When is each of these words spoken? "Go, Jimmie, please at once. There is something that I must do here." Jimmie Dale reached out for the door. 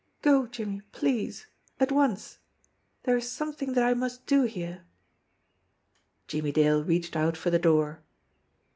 "Go, 0.23 0.47
Jimmie, 0.47 0.81
please 0.93 1.45
at 1.79 1.91
once. 1.91 2.39
There 3.03 3.15
is 3.15 3.31
something 3.31 3.73
that 3.73 3.83
I 3.83 3.93
must 3.93 4.25
do 4.25 4.45
here." 4.45 4.81
Jimmie 6.27 6.51
Dale 6.51 6.83
reached 6.83 7.15
out 7.15 7.37
for 7.37 7.51
the 7.51 7.59
door. 7.59 8.01